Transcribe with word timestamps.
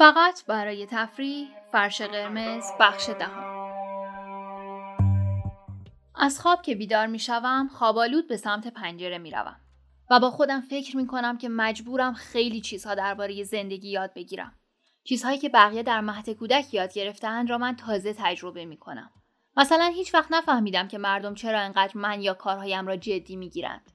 فقط 0.00 0.46
برای 0.46 0.86
تفریح 0.86 1.48
فرش 1.72 2.02
قرمز 2.02 2.64
بخش 2.80 3.08
دهم 3.08 3.44
از 6.14 6.40
خواب 6.40 6.62
که 6.62 6.74
بیدار 6.74 7.06
می 7.06 7.18
شوم 7.18 7.68
خوابالود 7.72 8.28
به 8.28 8.36
سمت 8.36 8.68
پنجره 8.68 9.18
می 9.18 9.30
روم 9.30 9.56
و 10.10 10.20
با 10.20 10.30
خودم 10.30 10.60
فکر 10.60 10.96
می 10.96 11.06
کنم 11.06 11.38
که 11.38 11.48
مجبورم 11.48 12.14
خیلی 12.14 12.60
چیزها 12.60 12.94
درباره 12.94 13.44
زندگی 13.44 13.90
یاد 13.90 14.14
بگیرم. 14.14 14.52
چیزهایی 15.04 15.38
که 15.38 15.48
بقیه 15.48 15.82
در 15.82 16.00
مهد 16.00 16.30
کودک 16.30 16.74
یاد 16.74 16.92
گرفتهاند 16.92 17.50
را 17.50 17.58
من 17.58 17.76
تازه 17.76 18.14
تجربه 18.18 18.64
می 18.64 18.76
کنم. 18.76 19.10
مثلا 19.56 19.92
هیچ 19.94 20.14
وقت 20.14 20.32
نفهمیدم 20.32 20.88
که 20.88 20.98
مردم 20.98 21.34
چرا 21.34 21.60
انقدر 21.60 21.98
من 21.98 22.22
یا 22.22 22.34
کارهایم 22.34 22.86
را 22.86 22.96
جدی 22.96 23.36
می 23.36 23.50
گیرند. 23.50 23.90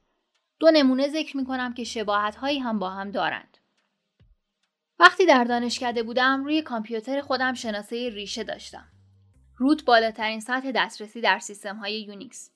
دو 0.59 0.71
نمونه 0.71 1.07
ذکر 1.07 1.37
می 1.37 1.45
کنم 1.45 1.73
که 1.73 1.83
شباهت 1.83 2.35
هایی 2.35 2.59
هم 2.59 2.79
با 2.79 2.89
هم 2.89 3.11
دارند. 3.11 3.54
وقتی 4.99 5.25
در 5.25 5.43
دانشکده 5.43 6.03
بودم 6.03 6.43
روی 6.43 6.61
کامپیوتر 6.61 7.21
خودم 7.21 7.53
شناسه 7.53 8.09
ریشه 8.09 8.43
داشتم. 8.43 8.87
root 9.57 9.85
بالاترین 9.85 10.39
سطح 10.39 10.71
دسترسی 10.71 11.21
در 11.21 11.39
سیستم 11.39 11.75
های 11.75 12.01
یونیکس 12.01 12.51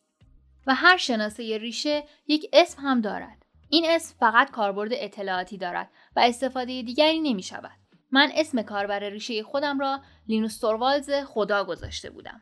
و 0.68 0.76
هر 0.76 0.98
شناسه 0.98 1.58
ریشه 1.58 2.04
یک 2.28 2.50
اسم 2.54 2.82
هم 2.82 3.02
دارد. 3.02 3.46
این 3.70 3.86
اسم 3.88 4.16
فقط 4.20 4.52
کاربرد 4.52 4.90
اطلاعاتی 4.94 5.58
دارد 5.58 5.90
و 6.16 6.20
استفاده 6.20 6.82
دیگری 6.82 7.20
نمی 7.20 7.44
شود. 7.44 7.80
من 8.12 8.32
اسم 8.36 8.62
کاربر 8.62 9.00
ریشه 9.00 9.44
خودم 9.44 9.80
را 9.80 10.02
لینوس 10.28 10.60
توروالز 10.60 11.10
خدا 11.12 11.64
گذاشته 11.64 12.10
بودم. 12.10 12.42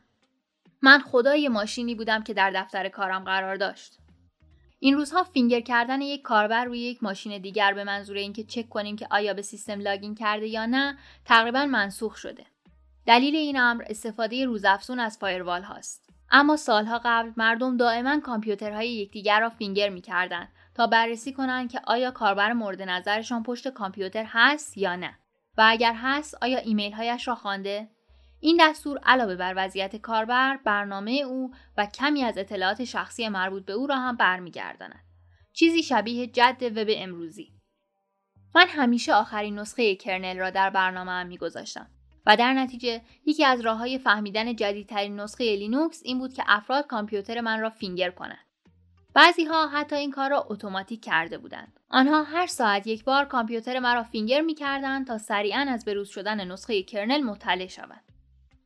من 0.82 0.98
خدای 0.98 1.48
ماشینی 1.48 1.94
بودم 1.94 2.22
که 2.22 2.34
در 2.34 2.50
دفتر 2.50 2.88
کارم 2.88 3.24
قرار 3.24 3.56
داشت. 3.56 3.98
این 4.80 4.94
روزها 4.94 5.22
finger 5.22 5.60
کردن 5.60 6.00
یک 6.00 6.22
کاربر 6.22 6.64
روی 6.64 6.78
یک 6.78 7.02
ماشین 7.02 7.38
دیگر 7.38 7.72
به 7.72 7.84
منظور 7.84 8.16
اینکه 8.16 8.44
چک 8.44 8.68
کنیم 8.68 8.96
که 8.96 9.06
آیا 9.10 9.34
به 9.34 9.42
سیستم 9.42 9.80
login 9.80 10.14
کرده 10.14 10.46
یا 10.46 10.66
نه 10.66 10.98
تقریبا 11.24 11.66
منسوخ 11.66 12.16
شده. 12.16 12.44
دلیل 13.06 13.36
این 13.36 13.58
امر 13.58 13.84
استفاده 13.86 14.44
روزافزون 14.44 15.00
از 15.00 15.18
فایروال 15.18 15.62
هاست. 15.62 16.08
اما 16.30 16.56
سالها 16.56 17.00
قبل 17.04 17.32
مردم 17.36 17.76
دائما 17.76 18.20
کامپیوترهای 18.20 18.88
یکدیگر 18.88 19.40
را 19.40 19.48
فینگر 19.48 19.88
می‌کردند 19.88 20.48
تا 20.74 20.86
بررسی 20.86 21.32
کنند 21.32 21.72
که 21.72 21.80
آیا 21.86 22.10
کاربر 22.10 22.52
مورد 22.52 22.82
نظرشان 22.82 23.42
پشت 23.42 23.68
کامپیوتر 23.68 24.24
هست 24.28 24.78
یا 24.78 24.96
نه 24.96 25.18
و 25.58 25.64
اگر 25.68 25.94
هست 25.96 26.38
آیا 26.42 26.58
ایمیل 26.58 26.92
هایش 26.92 27.28
را 27.28 27.34
خوانده 27.34 27.88
این 28.40 28.56
دستور 28.60 28.98
علاوه 28.98 29.36
بر 29.36 29.54
وضعیت 29.56 29.96
کاربر 29.96 30.56
برنامه 30.64 31.10
او 31.10 31.50
و 31.76 31.86
کمی 31.86 32.24
از 32.24 32.38
اطلاعات 32.38 32.84
شخصی 32.84 33.28
مربوط 33.28 33.64
به 33.64 33.72
او 33.72 33.86
را 33.86 33.96
هم 33.96 34.16
برمیگرداند 34.16 35.04
چیزی 35.52 35.82
شبیه 35.82 36.26
جد 36.26 36.62
وب 36.76 36.88
امروزی 36.90 37.52
من 38.54 38.66
همیشه 38.68 39.14
آخرین 39.14 39.58
نسخه 39.58 39.96
kernel 39.96 40.38
را 40.38 40.50
در 40.50 40.70
برنامه 40.70 41.10
ام 41.10 41.26
میگذاشتم 41.26 41.90
و 42.26 42.36
در 42.36 42.52
نتیجه 42.52 43.02
یکی 43.26 43.44
از 43.44 43.60
راه 43.60 43.78
های 43.78 43.98
فهمیدن 43.98 44.56
جدیدترین 44.56 45.20
نسخه 45.20 45.56
لینوکس 45.56 46.00
این 46.04 46.18
بود 46.18 46.32
که 46.32 46.42
افراد 46.46 46.86
کامپیوتر 46.86 47.40
من 47.40 47.60
را 47.60 47.70
finger 47.70 48.10
کنند 48.10 48.48
بعضی 49.14 49.44
ها 49.44 49.68
حتی 49.68 49.96
این 49.96 50.10
کار 50.10 50.30
را 50.30 50.46
اتوماتیک 50.48 51.04
کرده 51.04 51.38
بودند. 51.38 51.80
آنها 51.90 52.22
هر 52.22 52.46
ساعت 52.46 52.86
یک 52.86 53.04
بار 53.04 53.24
کامپیوتر 53.24 53.78
مرا 53.78 54.02
finger 54.02 54.40
می 54.40 54.54
کردند 54.54 55.06
تا 55.06 55.18
سریعا 55.18 55.66
از 55.68 55.84
بروز 55.84 56.08
شدن 56.08 56.52
نسخه 56.52 56.82
kernel 56.82 57.22
مطلع 57.22 57.66
شوند. 57.66 58.07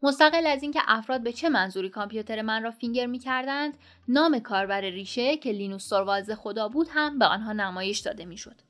مستقل 0.03 0.47
از 0.47 0.63
اینکه 0.63 0.81
افراد 0.87 1.23
به 1.23 1.33
چه 1.33 1.49
منظوری 1.49 1.89
کامپیوتر 1.89 2.43
من 2.43 2.63
را 2.63 2.71
finger 2.71 3.07
می 3.07 3.19
کردند، 3.19 3.75
نام 4.09 4.39
کاربر 4.39 4.81
ریشه 4.81 5.37
که 5.37 5.53
لینوس 5.53 5.89
توروالز 5.89 6.31
خدا 6.31 6.69
بود 6.69 6.89
هم 6.91 7.19
به 7.19 7.27
آنها 7.27 7.53
نمایش 7.53 7.99
داده 7.99 8.25
می 8.25 8.37
شد. 8.37 8.61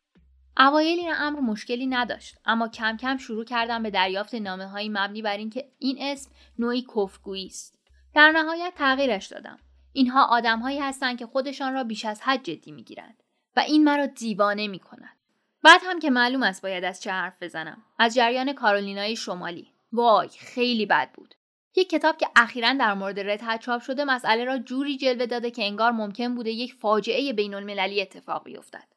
اوایل 0.58 0.98
این 0.98 1.12
امر 1.14 1.41
مشکلی 1.41 1.86
نداشت 1.86 2.38
اما 2.44 2.69
کم 2.69 2.97
کم 2.97 3.16
شروع 3.16 3.44
کردم 3.44 3.82
به 3.82 3.91
دریافت 3.91 4.34
نامه 4.34 4.66
هایی 4.66 4.88
مبنی 4.88 5.22
بر 5.22 5.37
اینکه 5.37 5.69
این 5.78 5.97
اسم 6.00 6.31
نوعی 6.59 6.87
کفرگویی 6.97 7.47
است 7.47 7.78
در 8.14 8.31
نهایت 8.31 8.72
تغییرش 8.76 9.26
دادم 9.26 9.59
اینها 9.93 10.25
آدمهایی 10.25 10.78
هستند 10.78 11.19
که 11.19 11.26
خودشان 11.26 11.75
را 11.75 11.84
بیش 11.84 12.04
از 12.04 12.20
حد 12.22 12.43
جدی 12.43 12.72
می‌گیرند 12.72 13.22
و 13.56 13.60
این 13.60 13.84
مرا 13.84 14.06
دیوانه 14.06 14.69
می 14.69 14.78
کند. 14.78 15.16
بعد 15.62 15.81
هم 15.84 15.99
که 15.99 16.10
معلوم 16.10 16.43
است 16.43 16.62
باید 16.62 16.84
از 16.84 17.03
چه 17.03 17.10
حرف 17.10 17.43
بزنم 17.43 17.82
از 17.99 18.14
جریان 18.14 18.53
کارولینای 18.53 19.16
شمالی 19.16 19.72
وای 19.92 20.28
خیلی 20.28 20.86
بد 20.86 21.10
بود. 21.14 21.34
یک 21.76 21.91
کتاب 21.91 22.16
که 22.16 22.28
اخیرا 22.36 22.72
در 22.72 22.94
مورد 22.94 23.20
رد 23.20 23.60
چاپ 23.60 23.82
شده 23.82 24.04
مسئله 24.04 24.44
را 24.44 24.58
جوری 24.58 24.97
جلوه 24.97 25.26
داده 25.26 25.50
که 25.50 25.64
انگار 25.64 25.91
ممکن 25.92 26.34
بوده 26.34 26.50
یک 26.50 26.75
فاجعه 26.75 27.32
بین 27.32 27.54
المللی 27.54 28.02
اتفاق 28.02 28.44
بیفتد. 28.44 28.88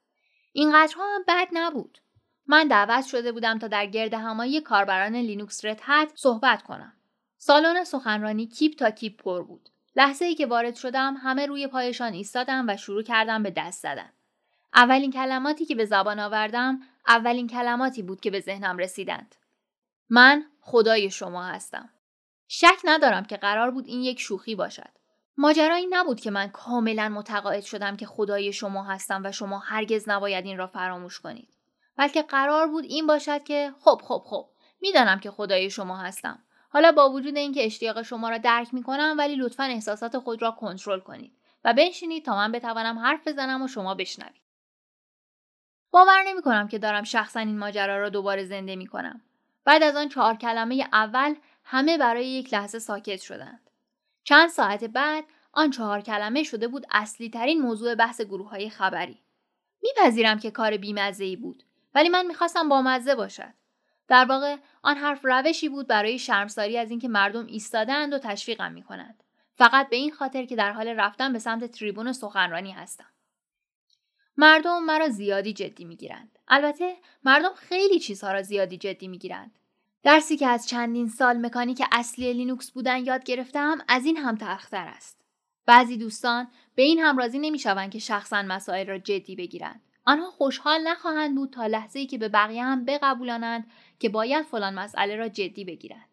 اینقدرها 0.51 1.15
هم 1.15 1.23
بد 1.27 1.47
نبود. 1.53 1.97
من 2.47 2.67
دعوت 2.67 3.05
شده 3.05 3.31
بودم 3.31 3.59
تا 3.59 3.67
در 3.67 3.85
گرد 3.85 4.13
همایی 4.13 4.61
کاربران 4.61 5.15
لینوکس 5.15 5.65
رد 5.65 6.11
صحبت 6.15 6.63
کنم. 6.63 6.93
سالن 7.37 7.83
سخنرانی 7.83 8.47
کیپ 8.47 8.75
تا 8.75 8.89
کیپ 8.89 9.23
پر 9.23 9.43
بود. 9.43 9.69
لحظه 9.95 10.25
ای 10.25 10.35
که 10.35 10.45
وارد 10.45 10.75
شدم 10.75 11.15
همه 11.17 11.45
روی 11.45 11.67
پایشان 11.67 12.13
ایستادند 12.13 12.65
و 12.67 12.77
شروع 12.77 13.03
کردند 13.03 13.43
به 13.43 13.53
دست 13.57 13.83
زدن. 13.83 14.09
اولین 14.73 15.11
کلماتی 15.11 15.65
که 15.65 15.75
به 15.75 15.85
زبان 15.85 16.19
آوردم 16.19 16.79
اولین 17.07 17.47
کلماتی 17.47 18.01
بود 18.01 18.21
که 18.21 18.31
به 18.31 18.39
ذهنم 18.39 18.77
رسیدند. 18.77 19.35
من 20.09 20.45
خدای 20.67 21.11
شما 21.11 21.43
هستم. 21.43 21.89
شک 22.47 22.77
ندارم 22.83 23.25
که 23.25 23.37
قرار 23.37 23.71
بود 23.71 23.87
این 23.87 24.01
یک 24.01 24.19
شوخی 24.19 24.55
باشد. 24.55 24.89
ماجرا 25.37 25.67
این 25.67 25.87
نبود 25.89 26.19
که 26.19 26.31
من 26.31 26.47
کاملا 26.47 27.09
متقاعد 27.09 27.63
شدم 27.63 27.97
که 27.97 28.05
خدای 28.05 28.53
شما 28.53 28.83
هستم 28.83 29.21
و 29.25 29.31
شما 29.31 29.59
هرگز 29.59 30.09
نباید 30.09 30.45
این 30.45 30.57
را 30.57 30.67
فراموش 30.67 31.19
کنید. 31.19 31.49
بلکه 31.97 32.21
قرار 32.21 32.67
بود 32.67 32.83
این 32.83 33.07
باشد 33.07 33.43
که 33.43 33.73
خب 33.79 34.01
خب 34.03 34.23
خب 34.25 34.49
می‌دانم 34.81 35.19
که 35.19 35.31
خدای 35.31 35.69
شما 35.69 35.97
هستم. 35.97 36.43
حالا 36.69 36.91
با 36.91 37.09
وجود 37.09 37.37
اینکه 37.37 37.65
اشتیاق 37.65 38.01
شما 38.01 38.29
را 38.29 38.37
درک 38.37 38.73
می 38.73 38.83
کنم 38.83 39.15
ولی 39.17 39.35
لطفا 39.35 39.63
احساسات 39.63 40.17
خود 40.17 40.41
را 40.41 40.51
کنترل 40.51 40.99
کنید 40.99 41.37
و 41.65 41.73
بنشینید 41.73 42.25
تا 42.25 42.35
من 42.35 42.51
بتوانم 42.51 42.99
حرف 42.99 43.27
بزنم 43.27 43.61
و 43.61 43.67
شما 43.67 43.95
بشنوید. 43.95 44.41
باور 45.91 46.23
نمی 46.27 46.41
کنم 46.41 46.67
که 46.67 46.79
دارم 46.79 47.03
شخصا 47.03 47.39
این 47.39 47.57
ماجرا 47.57 47.97
را 47.97 48.09
دوباره 48.09 48.45
زنده 48.45 48.75
می 48.75 48.87
کنم. 48.87 49.21
بعد 49.65 49.83
از 49.83 49.95
آن 49.95 50.09
چهار 50.09 50.35
کلمه 50.35 50.87
اول 50.93 51.35
همه 51.63 51.97
برای 51.97 52.27
یک 52.27 52.53
لحظه 52.53 52.79
ساکت 52.79 53.21
شدند. 53.21 53.69
چند 54.23 54.49
ساعت 54.49 54.83
بعد 54.83 55.23
آن 55.53 55.71
چهار 55.71 56.01
کلمه 56.01 56.43
شده 56.43 56.67
بود 56.67 56.85
اصلی 56.91 57.29
ترین 57.29 57.61
موضوع 57.61 57.95
بحث 57.95 58.21
گروه 58.21 58.49
های 58.49 58.69
خبری. 58.69 59.23
میپذیرم 59.83 60.39
که 60.39 60.51
کار 60.51 60.77
بیمزه 60.77 61.35
بود 61.35 61.63
ولی 61.95 62.09
من 62.09 62.25
می‌خواستم 62.25 62.69
بامزه 62.69 63.15
باشد. 63.15 63.53
در 64.07 64.25
واقع 64.25 64.57
آن 64.81 64.97
حرف 64.97 65.25
روشی 65.25 65.69
بود 65.69 65.87
برای 65.87 66.19
شرمساری 66.19 66.77
از 66.77 66.89
اینکه 66.89 67.07
مردم 67.07 67.45
ایستادند 67.45 68.13
و 68.13 68.19
تشویقم 68.19 68.71
می‌کنند. 68.71 69.23
فقط 69.53 69.89
به 69.89 69.95
این 69.95 70.11
خاطر 70.11 70.45
که 70.45 70.55
در 70.55 70.71
حال 70.71 70.87
رفتن 70.87 71.33
به 71.33 71.39
سمت 71.39 71.65
تریبون 71.65 72.13
سخنرانی 72.13 72.71
هستم. 72.71 73.14
مردم 74.37 74.83
مرا 74.83 75.09
زیادی 75.09 75.53
جدی 75.53 75.85
می‌گیرند. 75.85 76.39
البته 76.47 76.95
مردم 77.23 77.53
خیلی 77.55 77.99
چیزها 77.99 78.33
را 78.33 78.41
زیادی 78.41 78.77
جدی 78.77 79.07
می‌گیرند. 79.07 79.59
درسی 80.03 80.37
که 80.37 80.47
از 80.47 80.67
چندین 80.67 81.09
سال 81.09 81.45
مکانیک 81.45 81.83
اصلی 81.91 82.33
لینوکس 82.33 82.71
بودن 82.71 83.05
یاد 83.05 83.23
گرفتم 83.23 83.77
از 83.87 84.05
این 84.05 84.17
هم 84.17 84.35
تلختر 84.35 84.87
است. 84.87 85.21
بعضی 85.65 85.97
دوستان 85.97 86.47
به 86.75 86.83
این 86.83 86.99
هم 86.99 87.17
راضی 87.17 87.39
نمی‌شوند 87.39 87.91
که 87.91 87.99
شخصا 87.99 88.41
مسائل 88.41 88.87
را 88.87 88.97
جدی 88.97 89.35
بگیرند. 89.35 89.81
آنها 90.05 90.31
خوشحال 90.31 90.87
نخواهند 90.87 91.35
بود 91.35 91.49
تا 91.49 91.67
لحظه 91.67 91.99
ای 91.99 92.05
که 92.05 92.17
به 92.17 92.29
بقیه 92.29 92.63
هم 92.63 92.85
بقبولانند 92.85 93.71
که 93.99 94.09
باید 94.09 94.45
فلان 94.45 94.73
مسئله 94.73 95.15
را 95.15 95.27
جدی 95.27 95.65
بگیرند. 95.65 96.09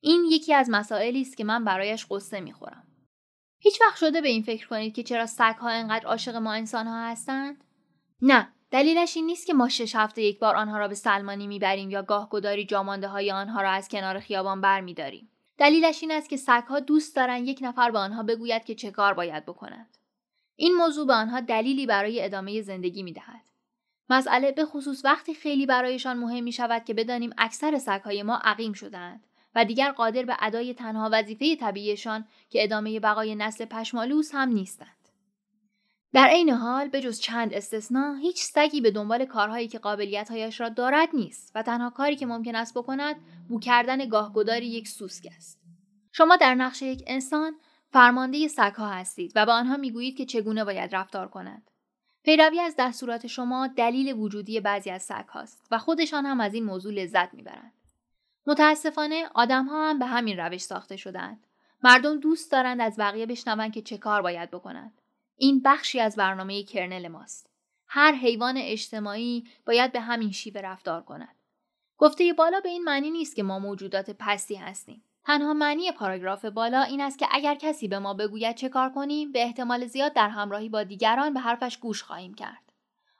این 0.00 0.24
یکی 0.24 0.54
از 0.54 0.70
مسائلی 0.70 1.20
است 1.20 1.36
که 1.36 1.44
من 1.44 1.64
برایش 1.64 2.06
قصه 2.10 2.40
می‌خورم. 2.40 2.87
هیچ 3.58 3.80
وقت 3.80 3.96
شده 3.96 4.20
به 4.20 4.28
این 4.28 4.42
فکر 4.42 4.68
کنید 4.68 4.94
که 4.94 5.02
چرا 5.02 5.26
سگها 5.26 5.68
انقدر 5.68 6.06
عاشق 6.06 6.36
ما 6.36 6.52
انسانها 6.52 7.08
هستند؟ 7.08 7.64
نه، 8.22 8.52
دلیلش 8.70 9.16
این 9.16 9.26
نیست 9.26 9.46
که 9.46 9.54
ما 9.54 9.68
شش 9.68 9.94
هفته 9.94 10.22
یک 10.22 10.38
بار 10.38 10.56
آنها 10.56 10.78
را 10.78 10.88
به 10.88 10.94
سلمانی 10.94 11.46
می‌بریم 11.46 11.90
یا 11.90 12.02
گاه 12.02 12.28
گداری 12.30 12.64
جامانده 12.64 13.08
های 13.08 13.30
آنها 13.30 13.62
را 13.62 13.70
از 13.70 13.88
کنار 13.88 14.20
خیابان 14.20 14.60
برمیداریم. 14.60 15.30
دلیلش 15.58 16.02
این 16.02 16.12
است 16.12 16.30
که 16.30 16.36
سگها 16.36 16.80
دوست 16.80 17.16
دارند 17.16 17.48
یک 17.48 17.58
نفر 17.62 17.90
به 17.90 17.98
آنها 17.98 18.22
بگوید 18.22 18.64
که 18.64 18.74
چه 18.74 18.90
کار 18.90 19.14
باید 19.14 19.46
بکنند. 19.46 19.98
این 20.56 20.74
موضوع 20.74 21.06
به 21.06 21.12
آنها 21.12 21.40
دلیلی 21.40 21.86
برای 21.86 22.24
ادامه 22.24 22.62
زندگی 22.62 23.02
می‌دهد. 23.02 23.48
مسئله 24.10 24.52
به 24.52 24.64
خصوص 24.64 25.04
وقتی 25.04 25.34
خیلی 25.34 25.66
برایشان 25.66 26.18
مهم 26.18 26.44
می 26.44 26.52
شود 26.52 26.84
که 26.84 26.94
بدانیم 26.94 27.30
اکثر 27.38 27.78
سگهای 27.78 28.22
ما 28.22 28.40
عقیم 28.44 28.72
شدند 28.72 29.26
و 29.58 29.64
دیگر 29.64 29.92
قادر 29.92 30.22
به 30.22 30.36
ادای 30.40 30.74
تنها 30.74 31.08
وظیفه 31.12 31.56
طبیعیشان 31.56 32.24
که 32.50 32.62
ادامه 32.62 33.00
بقای 33.00 33.34
نسل 33.34 33.64
پشمالوس 33.64 34.30
هم 34.34 34.48
نیستند. 34.48 35.08
در 36.12 36.28
عین 36.28 36.50
حال 36.50 36.88
به 36.88 37.00
جز 37.00 37.20
چند 37.20 37.54
استثنا 37.54 38.14
هیچ 38.14 38.42
سگی 38.42 38.80
به 38.80 38.90
دنبال 38.90 39.24
کارهایی 39.24 39.68
که 39.68 39.78
قابلیتهایش 39.78 40.60
را 40.60 40.68
دارد 40.68 41.08
نیست 41.14 41.52
و 41.54 41.62
تنها 41.62 41.90
کاری 41.90 42.16
که 42.16 42.26
ممکن 42.26 42.54
است 42.54 42.78
بکند 42.78 43.16
بو 43.48 43.60
کردن 43.60 44.08
گاهگداری 44.08 44.66
یک 44.66 44.88
سوسک 44.88 45.28
است. 45.36 45.60
شما 46.12 46.36
در 46.36 46.54
نقش 46.54 46.82
یک 46.82 47.04
انسان 47.06 47.54
فرمانده 47.90 48.48
سگها 48.48 48.88
هستید 48.88 49.32
و 49.34 49.46
به 49.46 49.52
آنها 49.52 49.76
می‌گویید 49.76 50.16
که 50.16 50.26
چگونه 50.26 50.64
باید 50.64 50.96
رفتار 50.96 51.28
کنند. 51.28 51.70
پیروی 52.24 52.60
از 52.60 52.74
دستورات 52.78 53.26
شما 53.26 53.66
دلیل 53.66 54.12
وجودی 54.12 54.60
بعضی 54.60 54.90
از 54.90 55.02
سگ 55.02 55.28
هاست 55.28 55.66
و 55.70 55.78
خودشان 55.78 56.26
هم 56.26 56.40
از 56.40 56.54
این 56.54 56.64
موضوع 56.64 56.92
لذت 56.92 57.34
می‌برند. 57.34 57.77
متاسفانه 58.48 59.28
آدم 59.34 59.66
ها 59.66 59.90
هم 59.90 59.98
به 59.98 60.06
همین 60.06 60.38
روش 60.38 60.60
ساخته 60.60 60.96
شدند. 60.96 61.46
مردم 61.82 62.20
دوست 62.20 62.52
دارند 62.52 62.80
از 62.80 62.96
بقیه 62.98 63.26
بشنوند 63.26 63.72
که 63.72 63.82
چه 63.82 63.98
کار 63.98 64.22
باید 64.22 64.50
بکنند. 64.50 65.00
این 65.36 65.62
بخشی 65.64 66.00
از 66.00 66.16
برنامه 66.16 66.62
کرنل 66.62 67.08
ماست. 67.08 67.50
هر 67.86 68.12
حیوان 68.12 68.54
اجتماعی 68.56 69.44
باید 69.66 69.92
به 69.92 70.00
همین 70.00 70.30
شیوه 70.30 70.60
رفتار 70.60 71.02
کند. 71.02 71.36
گفته 71.98 72.32
بالا 72.32 72.60
به 72.60 72.68
این 72.68 72.84
معنی 72.84 73.10
نیست 73.10 73.36
که 73.36 73.42
ما 73.42 73.58
موجودات 73.58 74.10
پستی 74.18 74.54
هستیم. 74.54 75.02
تنها 75.24 75.54
معنی 75.54 75.92
پاراگراف 75.92 76.44
بالا 76.44 76.82
این 76.82 77.00
است 77.00 77.18
که 77.18 77.26
اگر 77.30 77.54
کسی 77.54 77.88
به 77.88 77.98
ما 77.98 78.14
بگوید 78.14 78.56
چه 78.56 78.68
کار 78.68 78.90
کنیم 78.90 79.32
به 79.32 79.42
احتمال 79.42 79.86
زیاد 79.86 80.12
در 80.12 80.28
همراهی 80.28 80.68
با 80.68 80.82
دیگران 80.82 81.34
به 81.34 81.40
حرفش 81.40 81.78
گوش 81.78 82.02
خواهیم 82.02 82.34
کرد. 82.34 82.72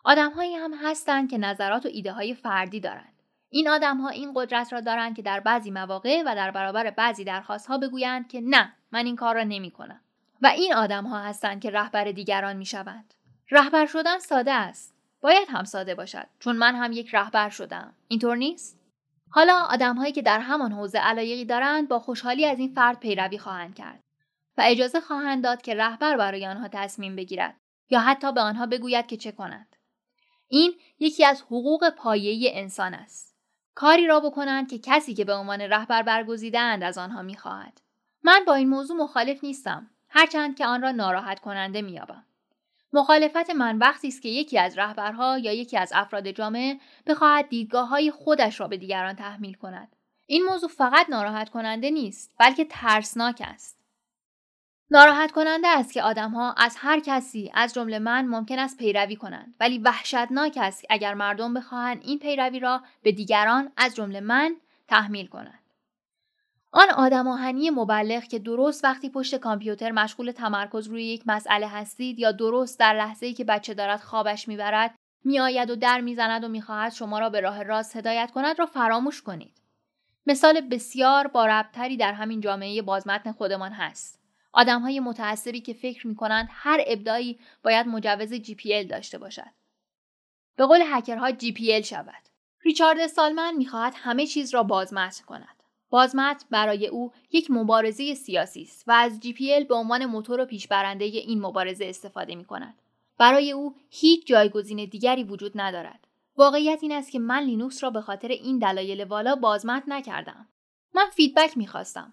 آدمهایی 0.04 0.54
هم 0.54 0.75
هستند 0.75 1.30
که 1.30 1.38
نظرات 1.38 1.86
و 1.86 1.88
ایده 1.92 2.12
های 2.12 2.34
فردی 2.34 2.80
دارند. 2.80 3.18
این 3.50 3.69
آدم 3.69 3.97
ها 3.97 4.09
این 4.09 4.33
قدرت 4.35 4.73
را 4.73 4.81
دارند 4.81 5.17
که 5.17 5.23
در 5.23 5.41
بعضی 5.41 5.71
مواقع 5.71 6.23
و 6.27 6.35
در 6.35 6.50
برابر 6.50 6.91
بعضی 6.91 7.25
درخواست 7.25 7.67
ها 7.67 7.79
بگویند 7.79 8.29
که 8.29 8.41
نه 8.41 8.73
من 8.93 9.06
این 9.06 9.17
کار 9.17 9.35
را 9.35 9.43
نمی 9.43 9.71
کنم. 9.71 10.00
و 10.43 10.47
این 10.47 10.75
آدم 10.75 11.05
ها 11.05 11.19
هستند 11.19 11.62
که 11.62 11.71
رهبر 11.71 12.05
دیگران 12.05 12.56
می 12.56 12.67
شوند. 12.67 13.15
رهبر 13.50 13.87
شدن 13.87 14.19
ساده 14.19 14.53
است. 14.53 14.95
باید 15.21 15.49
هم 15.50 15.65
ساده 15.65 15.95
باشد 15.95 16.27
چون 16.39 16.56
من 16.56 16.75
هم 16.75 16.93
یک 16.93 17.15
رهبر 17.15 17.49
شدم. 17.49 17.95
اینطور 18.09 18.37
نیست؟ 18.37 18.79
حالا 19.31 19.67
آدم 19.71 19.97
هایی 19.97 20.12
که 20.12 20.23
در 20.23 20.41
همان 20.41 20.73
حوزه 20.73 20.99
علایقی 20.99 21.45
دارند 21.45 21.89
با 21.89 21.99
خوشحالی 21.99 22.47
از 22.47 22.59
این 22.59 22.75
فرد 22.75 23.00
پیروی 23.00 23.39
خواهند 23.39 23.75
کرد 23.75 24.05
و 24.59 24.62
اجازه 24.65 25.00
خواهند 25.00 25.45
داد 25.45 25.62
که 25.62 25.75
رهبر 25.75 26.17
برای 26.17 26.47
آنها 26.47 26.69
تصمیم 26.73 27.17
بگیرد 27.17 27.56
یا 27.91 28.00
حتی 28.00 28.33
به 28.33 28.41
آنها 28.41 28.67
بگوید 28.67 29.06
که 29.06 29.17
چه 29.17 29.33
کنند. 29.33 29.77
این 30.49 30.75
یکی 30.99 31.25
از 31.25 31.43
حقوق 31.43 31.91
پایه‌ای 31.91 32.50
انسان 32.55 32.95
است. 32.95 33.38
کاری 33.78 34.06
را 34.06 34.20
بکنند 34.20 34.70
که 34.70 34.78
کسی 34.78 35.14
که 35.14 35.25
به 35.25 35.34
عنوان 35.34 35.60
رهبر 35.60 36.02
برگزیدهاند 36.02 36.82
از 36.82 36.98
آنها 36.98 37.22
می‌خواهد. 37.22 37.80
من 38.22 38.44
با 38.46 38.54
این 38.54 38.69
موضوع 38.69 38.96
مخالف 38.96 39.44
نیستم 39.44 39.90
هرچند 40.08 40.56
که 40.56 40.66
آن 40.66 40.82
را 40.82 40.90
ناراحت 40.90 41.40
کننده 41.40 41.82
مییابم. 41.82 42.25
مخالفت 42.92 43.50
من 43.50 43.78
وقتی 43.78 44.08
است 44.08 44.22
که 44.22 44.28
یکی 44.28 44.58
از 44.58 44.78
رهبرها 44.78 45.38
یا 45.38 45.52
یکی 45.52 45.76
از 45.76 45.92
افراد 45.94 46.30
جامعه 46.30 46.80
بخواهد 47.06 47.48
دیدگاه 47.48 47.88
های 47.88 48.10
خودش 48.10 48.60
را 48.60 48.69
به 48.69 48.76
دیگران 48.76 49.16
تحمیل 49.16 49.54
کند. 49.54 49.96
این 50.26 50.44
موضوع 50.44 50.70
فقط 50.70 51.10
ناراحت 51.10 51.48
کننده 51.48 51.90
نیست 51.90 52.34
بلکه 52.38 52.64
ترسناک 52.64 53.42
است. 53.44 53.77
ناراحت 54.90 55.32
کننده 55.32 55.69
است 55.69 55.93
که 55.93 56.02
آدمها 56.02 56.52
از 56.52 56.76
هر 56.79 57.00
کسی 57.00 57.50
از 57.55 57.75
جمله 57.75 57.99
من 57.99 58.26
ممکن 58.26 58.58
است 58.58 58.79
پیروی 58.79 59.17
کنند. 59.17 59.55
ولی 59.61 59.79
وحشتناک 59.79 60.58
است 60.61 60.85
اگر 60.90 61.14
مردم 61.14 61.55
بخواهند 61.55 62.02
این 62.05 62.19
پیروی 62.19 62.61
را 62.61 62.82
به 63.02 63.12
دیگران 63.12 63.73
از 63.76 63.94
جمله 63.94 64.20
من 64.20 64.56
تحمیل 64.88 65.26
کنند. 65.26 65.62
آن 66.73 66.90
آدم 66.90 67.29
آهنی 67.29 67.70
مبلغ 67.70 68.23
که 68.23 68.38
درست 68.38 68.85
وقتی 68.85 69.11
پشت 69.11 69.37
کامپیوتر 69.37 69.90
مشغول 69.90 70.31
تمرکز 70.31 70.87
روی 70.87 71.05
یک 71.05 71.23
مسئله 71.26 71.69
هستید 71.69 72.19
یا 72.19 72.32
درست 72.32 72.79
در 72.79 72.94
لحظه 72.94 73.26
ای 73.26 73.35
که 73.35 73.44
بچه 73.44 73.75
دارد 73.75 74.00
خوابش 74.00 74.49
می‌برد 74.49 74.94
میآید 75.25 75.70
و 75.70 75.76
در 75.76 76.00
می‌زند 76.00 76.44
و 76.44 76.49
می‌خواهد 76.49 76.93
شما 76.93 77.19
را 77.19 77.31
به 77.31 77.40
راه 77.40 77.62
راست 77.62 77.96
هدایت 77.96 78.31
کند 78.31 78.58
را 78.58 78.67
فراموش 78.67 79.23
کنید. 79.23 79.58
مثال 80.26 80.61
بسیار 80.61 81.26
با 81.26 81.46
ربطری 81.46 81.96
در 81.96 82.12
همین 82.12 82.40
جامعه 82.40 82.82
بازمتن 82.82 83.32
خودمان 83.32 83.73
هست. 83.73 84.18
آدم 84.53 84.81
های 84.83 85.00
متعصبی 85.00 85.61
که 85.61 85.73
فکر 85.73 86.06
می 86.06 86.15
کنند 86.15 86.49
هر 86.50 86.81
ابداعی 86.87 87.39
باید 87.65 87.87
مجوز 87.87 88.35
GPL 88.35 88.87
داشته 88.89 89.19
باشد. 89.19 89.50
به 90.56 90.67
قول 90.67 90.81
هکرها 90.87 91.31
GPL 91.31 91.85
شود. 91.85 92.29
ریچارد 92.65 93.06
سالمن 93.06 93.55
می‌خواهد 93.56 93.95
همه 93.97 94.27
چیز 94.27 94.55
را 94.55 94.62
بازمتن 94.62 95.25
کند. 95.25 95.62
بازمت 95.91 96.45
برای 96.50 96.87
او 96.87 97.12
یک 97.33 97.50
مبارزه 97.50 98.15
سیاسی 98.15 98.62
است 98.62 98.85
و 98.87 98.93
از 98.93 99.21
GPL 99.23 99.65
به 99.69 99.75
عنوان 99.75 100.06
موتور 100.06 100.41
و 100.41 100.45
پیشبرنده 100.45 101.05
این 101.05 101.41
مبارزه 101.41 101.85
استفاده 101.87 102.35
می 102.35 102.45
کند. 102.45 102.83
برای 103.19 103.53
او 103.53 103.75
هیچ 103.91 104.27
جایگزین 104.27 104.85
دیگری 104.85 105.25
وجود 105.25 105.53
ندارد. 105.55 106.06
واقعیت 106.37 106.79
این 106.83 106.93
است 106.93 107.11
که 107.11 107.19
من 107.19 107.43
لینوکس 107.43 107.85
را 107.85 107.91
به 107.91 108.00
خاطر 108.00 108.29
این 108.29 108.59
دلایل 108.59 109.05
والا 109.05 109.37
بازمتن 109.37 109.82
نکردم. 109.87 110.49
من 110.95 111.06
feedback 111.14 111.56
می‌خواستم. 111.56 112.12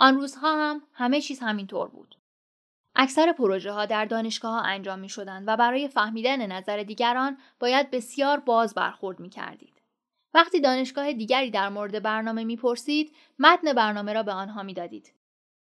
آن 0.00 0.14
روزها 0.14 0.70
هم 0.70 0.82
همه 0.92 1.20
چیز 1.20 1.40
همینطور 1.40 1.88
بود. 1.88 2.16
اکثر 2.94 3.32
پروژه 3.32 3.72
ها 3.72 3.86
در 3.86 4.04
دانشگاه 4.04 4.52
ها 4.52 4.60
انجام 4.60 4.98
می 4.98 5.08
شدند 5.08 5.44
و 5.46 5.56
برای 5.56 5.88
فهمیدن 5.88 6.46
نظر 6.46 6.82
دیگران 6.82 7.38
باید 7.58 7.90
بسیار 7.90 8.40
باز 8.40 8.74
برخورد 8.74 9.20
می 9.20 9.30
کردید. 9.30 9.82
وقتی 10.34 10.60
دانشگاه 10.60 11.12
دیگری 11.12 11.50
در 11.50 11.68
مورد 11.68 12.02
برنامه 12.02 12.44
می‌پرسید 12.44 13.16
متن 13.38 13.72
برنامه 13.72 14.12
را 14.12 14.22
به 14.22 14.32
آنها 14.32 14.62
می‌دادید 14.62 15.12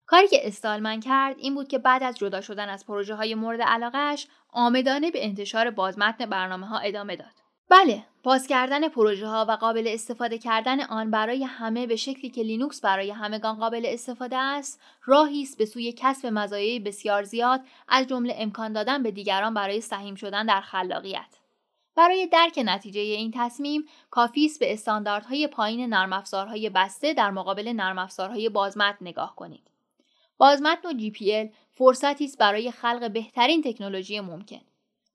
کاری 0.06 0.28
که 0.28 0.48
استالمن 0.48 1.00
کرد 1.00 1.36
این 1.40 1.56
بود 1.56 1.68
که 1.68 1.78
بعد 1.78 2.04
از 2.04 2.18
جدا 2.18 2.42
شدن 2.42 2.70
از 2.70 2.86
پروژه 2.86 3.16
های 3.16 3.36
مورد 3.36 3.62
علاقه‌ش 3.62 4.28
عامدانه 4.50 5.12
به 5.12 5.26
انتشار 5.26 5.72
بازمتن 5.72 6.26
برنامه 6.26 6.68
ها 6.68 6.78
ادامه 6.78 7.16
داد 7.16 7.45
بله 7.70 8.04
باز 8.24 8.48
کردن 8.48 8.88
پروژه 8.88 9.28
ها 9.28 9.46
و 9.50 9.52
قابل 9.52 9.88
استفاده 9.88 10.38
کردن 10.38 10.82
آن 10.82 11.12
برای 11.12 11.44
همه 11.44 11.88
به 11.88 11.96
شکلی 11.96 12.30
که 12.30 12.44
لینوکس 12.44 12.82
برای 12.82 13.12
همگان 13.12 13.56
قابل 13.60 13.86
استفاده 13.86 14.38
است 14.38 14.82
راهی 15.04 15.42
است 15.42 15.58
به 15.58 15.66
سوی 15.66 15.94
کسب 15.98 16.28
مزایای 16.28 16.80
بسیار 16.80 17.24
زیاد 17.24 17.62
از 17.88 18.08
جمله 18.08 18.36
امکان 18.38 18.74
دادن 18.74 19.04
به 19.04 19.12
دیگران 19.12 19.54
برای 19.54 19.82
سهیم 19.82 20.16
شدن 20.16 20.46
در 20.46 20.62
خلاقیت 20.62 21.36
برای 21.96 22.28
درک 22.28 22.60
نتیجه 22.66 23.02
این 23.02 23.32
تصمیم 23.36 23.86
کافی 24.10 24.46
است 24.46 24.60
به 24.60 24.74
استانداردهای 24.74 25.48
پایین 25.48 25.94
نرم 25.94 26.14
افزارهای 26.14 26.70
بسته 26.70 27.14
در 27.14 27.32
مقابل 27.32 27.68
نرم 27.68 28.00
افزارهای 28.00 28.50
بازمتن 28.50 29.08
نگاه 29.08 29.36
کنید. 29.36 29.72
بازمتن 30.38 30.88
و 30.90 31.00
GPL 31.00 31.54
فرصتی 31.74 32.26
است 32.26 32.38
برای 32.38 32.72
خلق 32.72 33.12
بهترین 33.12 33.62
تکنولوژی 33.62 34.20
ممکن. 34.20 34.62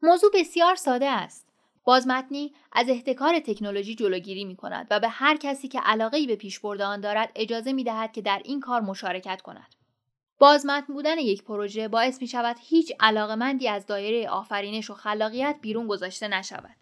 موضوع 0.03 0.31
بسیار 0.35 0.75
ساده 0.75 1.08
است. 1.08 1.50
بازمتنی 1.85 2.55
از 2.73 2.88
احتکار 2.88 3.41
تکنولوژی 3.41 3.94
جلوگیری 3.94 4.44
می 4.44 4.56
کند 4.56 4.87
و 4.91 5.00
به 5.00 5.09
هر 5.09 5.37
کسی 5.37 5.69
که 5.69 5.81
علاقه 5.81 6.27
به 6.27 6.37
پیشبرد 6.37 6.81
آن 6.81 7.00
دارد 7.00 7.32
اجازه 7.35 7.73
می 7.73 7.85
دهد 7.85 8.12
که 8.12 8.23
در 8.23 8.43
این 8.44 8.61
کار 8.61 8.81
مشارکت 8.81 9.43
کند. 9.43 9.75
بازمتن 10.38 10.94
بودن 10.94 11.19
یک 11.19 11.44
پروژه 11.44 11.88
باعث 11.88 12.23
می 12.23 12.29
شود 12.29 12.56
هیچ 12.61 12.93
علاقمندی 13.00 13.69
از 13.69 13.87
دایره 13.87 14.29
آفرینش 14.29 14.91
و 14.91 14.94
خلاقیت 14.94 15.58
بیرون 15.60 15.87
گذاشته 15.87 16.29
نشود. 16.29 16.77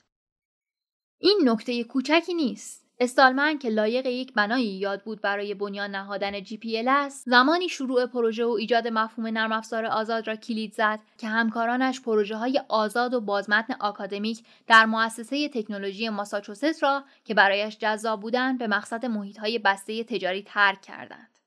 این 1.18 1.40
نکته 1.44 1.84
کوچکی 1.84 2.34
نیست. 2.34 2.87
استالمن 3.00 3.58
که 3.58 3.68
لایق 3.68 4.06
یک 4.06 4.32
بنای 4.32 4.64
یاد 4.64 5.02
بود 5.02 5.20
برای 5.20 5.54
بنیان 5.54 5.90
نهادن 5.90 6.44
GPL 6.44 6.86
است 6.88 7.30
زمانی 7.30 7.68
شروع 7.68 8.06
پروژه 8.06 8.44
و 8.44 8.50
ایجاد 8.50 8.88
مفهوم 8.88 9.26
نرم 9.26 9.52
افزار 9.52 9.86
آزاد 9.86 10.26
را 10.26 10.36
کلید 10.36 10.72
زد 10.72 11.00
که 11.18 11.28
همکارانش 11.28 12.00
پروژه 12.00 12.36
های 12.36 12.62
آزاد 12.68 13.14
و 13.14 13.20
بازمتن 13.20 13.74
آکادمیک 13.80 14.44
در 14.66 14.86
مؤسسه 14.86 15.48
تکنولوژی 15.48 16.08
ماساچوست 16.08 16.82
را 16.82 17.04
که 17.24 17.34
برایش 17.34 17.78
جذاب 17.78 18.20
بودند 18.20 18.58
به 18.58 18.66
مقصد 18.66 19.06
محیط 19.06 19.38
های 19.38 19.58
بسته 19.58 20.04
تجاری 20.04 20.42
ترک 20.42 20.82
کردند 20.82 21.38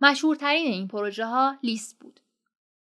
مشهورترین 0.00 0.66
این 0.66 0.88
پروژه 0.88 1.26
ها 1.26 1.58
لیسپ 1.62 1.98
بود. 1.98 2.20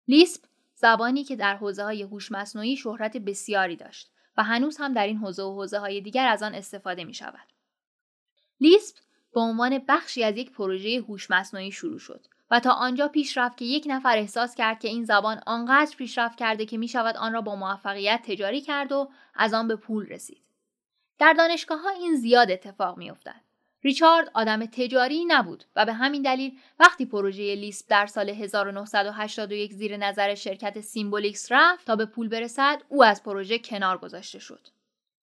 لیسپ 0.07 0.41
زبانی 0.75 1.23
که 1.23 1.35
در 1.35 1.55
حوزه 1.55 1.83
های 1.83 2.03
هوش 2.03 2.31
مصنوعی 2.31 2.77
شهرت 2.77 3.17
بسیاری 3.17 3.75
داشت 3.75 4.11
و 4.37 4.43
هنوز 4.43 4.77
هم 4.77 4.93
در 4.93 5.07
این 5.07 5.17
حوزه 5.17 5.43
و 5.43 5.53
حوزه 5.55 5.79
های 5.79 6.01
دیگر 6.01 6.27
از 6.27 6.43
آن 6.43 6.55
استفاده 6.55 7.03
می 7.03 7.13
شود. 7.13 7.60
لیسپ 8.61 8.97
به 9.33 9.39
عنوان 9.39 9.81
بخشی 9.87 10.23
از 10.23 10.37
یک 10.37 10.51
پروژه 10.51 11.03
هوش 11.07 11.31
مصنوعی 11.31 11.71
شروع 11.71 11.99
شد 11.99 12.25
و 12.51 12.59
تا 12.59 12.71
آنجا 12.71 13.07
پیش 13.07 13.37
رفت 13.37 13.57
که 13.57 13.65
یک 13.65 13.85
نفر 13.87 14.17
احساس 14.17 14.55
کرد 14.55 14.79
که 14.79 14.87
این 14.87 15.05
زبان 15.05 15.41
آنقدر 15.45 15.95
پیشرفت 15.97 16.37
کرده 16.37 16.65
که 16.65 16.77
می 16.77 16.87
شود 16.87 17.17
آن 17.17 17.33
را 17.33 17.41
با 17.41 17.55
موفقیت 17.55 18.21
تجاری 18.25 18.61
کرد 18.61 18.91
و 18.91 19.09
از 19.35 19.53
آن 19.53 19.67
به 19.67 19.75
پول 19.75 20.05
رسید. 20.05 20.41
در 21.19 21.33
دانشگاه 21.33 21.81
ها 21.81 21.89
این 21.89 22.15
زیاد 22.15 22.51
اتفاق 22.51 22.97
می 22.97 23.09
افتد. 23.09 23.41
ریچارد 23.83 24.31
آدم 24.33 24.65
تجاری 24.65 25.25
نبود 25.25 25.63
و 25.75 25.85
به 25.85 25.93
همین 25.93 26.21
دلیل 26.21 26.59
وقتی 26.79 27.05
پروژه 27.05 27.55
لیسپ 27.55 27.85
در 27.89 28.05
سال 28.05 28.29
1981 28.29 29.73
زیر 29.73 29.97
نظر 29.97 30.35
شرکت 30.35 30.81
سیمبولیکس 30.81 31.51
رفت 31.51 31.85
تا 31.85 31.95
به 31.95 32.05
پول 32.05 32.27
برسد 32.27 32.81
او 32.89 33.03
از 33.03 33.23
پروژه 33.23 33.59
کنار 33.59 33.97
گذاشته 33.97 34.39
شد. 34.39 34.67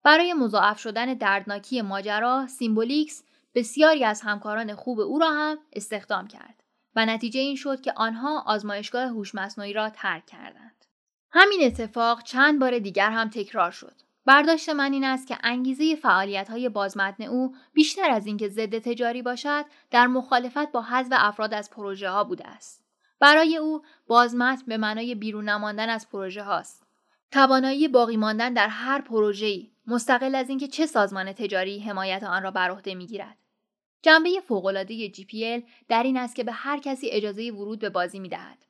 برای 0.03 0.33
مضاعف 0.33 0.79
شدن 0.79 1.13
دردناکی 1.13 1.81
ماجرا 1.81 2.47
سیمبولیکس 2.47 3.23
بسیاری 3.55 4.05
از 4.05 4.21
همکاران 4.21 4.75
خوب 4.75 4.99
او 4.99 5.19
را 5.19 5.29
هم 5.29 5.57
استخدام 5.73 6.27
کرد 6.27 6.63
و 6.95 7.05
نتیجه 7.05 7.39
این 7.39 7.55
شد 7.55 7.81
که 7.81 7.93
آنها 7.95 8.43
آزمایشگاه 8.45 9.07
هوش 9.07 9.35
مصنوعی 9.35 9.73
را 9.73 9.89
ترک 9.89 10.25
کردند. 10.25 10.85
همین 11.31 11.59
اتفاق 11.63 12.23
چند 12.23 12.59
بار 12.59 12.79
دیگر 12.79 13.11
هم 13.11 13.29
تکرار 13.29 13.71
شد. 13.71 13.93
برداشت 14.25 14.69
من 14.69 14.93
این 14.93 15.03
است 15.03 15.27
که 15.27 15.37
انگیزه 15.43 15.95
فعالیت 15.95 16.49
های 16.49 16.69
بازمتن 16.69 17.23
او 17.23 17.55
بیشتر 17.73 18.09
از 18.09 18.25
اینکه 18.25 18.49
ضد 18.49 18.79
تجاری 18.79 19.21
باشد 19.21 19.65
در 19.91 20.07
مخالفت 20.07 20.71
با 20.71 20.81
حذف 20.81 21.09
افراد 21.11 21.53
از 21.53 21.69
پروژه 21.69 22.09
ها 22.09 22.23
بوده 22.23 22.47
است. 22.47 22.83
برای 23.19 23.57
او 23.57 23.81
بازمتن 24.07 24.63
به 24.67 24.77
معنای 24.77 25.15
بیرون 25.15 25.49
نماندن 25.49 25.89
از 25.89 26.09
پروژه 26.09 26.43
هاست. 26.43 26.83
توانایی 27.31 27.87
باقی 27.87 28.17
ماندن 28.17 28.53
در 28.53 28.67
هر 28.67 29.01
پروژه‌ای 29.01 29.71
مستقل 29.89 30.35
از 30.35 30.49
اینکه 30.49 30.67
چه 30.67 30.85
سازمان 30.85 31.33
تجاری 31.33 31.79
حمایت 31.79 32.23
آن 32.23 32.43
را 32.43 32.51
بر 32.51 32.69
عهده 32.69 32.95
می‌گیرد. 32.95 33.37
جنبه 34.01 34.29
فوق‌العاده 34.47 35.09
GPL 35.09 35.63
در 35.87 36.03
این 36.03 36.17
است 36.17 36.35
که 36.35 36.43
به 36.43 36.51
هر 36.51 36.79
کسی 36.79 37.09
اجازه 37.09 37.51
ورود 37.51 37.79
به 37.79 37.89
بازی 37.89 38.19
می‌دهد. 38.19 38.65